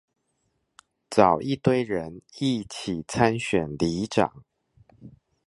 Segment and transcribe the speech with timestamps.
[1.11, 4.43] 找一堆人一起參選里長